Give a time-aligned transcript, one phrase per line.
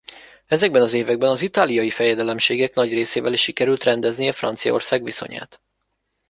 [0.45, 5.61] Ezekben az években az itáliai fejedelemségek nagy részével is sikerült rendeznie Franciaország viszonyát.